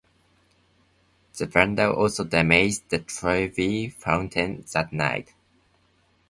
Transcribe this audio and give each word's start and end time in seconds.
The 1.37 1.45
vandal 1.45 1.93
also 1.93 2.23
damaged 2.23 2.89
the 2.89 2.97
"Trevi 3.01 3.89
Fountain" 3.89 4.65
that 4.73 4.91
night. 4.91 5.31